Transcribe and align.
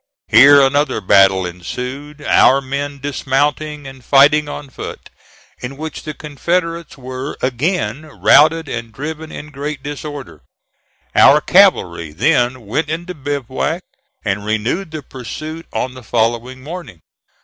Here 0.29 0.59
another 0.59 0.99
battle 0.99 1.45
ensued, 1.45 2.23
our 2.23 2.59
men 2.59 2.97
dismounting 2.97 3.85
and 3.85 4.03
fighting 4.03 4.49
on 4.49 4.71
foot, 4.71 5.11
in 5.59 5.77
which 5.77 6.01
the 6.01 6.15
Confederates 6.15 6.97
were 6.97 7.37
again 7.39 8.07
routed 8.07 8.67
and 8.67 8.91
driven 8.91 9.31
in 9.31 9.51
great 9.51 9.83
disorder. 9.83 10.41
Our 11.13 11.39
cavalry 11.39 12.11
then 12.13 12.65
went 12.65 12.89
into 12.89 13.13
bivouac, 13.13 13.83
and 14.25 14.43
renewed 14.43 14.89
the 14.89 15.03
pursuit 15.03 15.67
on 15.71 15.93
the 15.93 16.01
following 16.01 16.63
morning. 16.63 17.01